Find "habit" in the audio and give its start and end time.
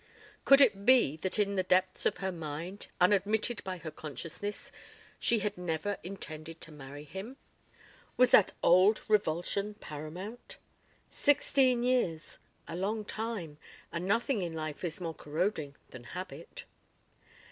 16.05-16.63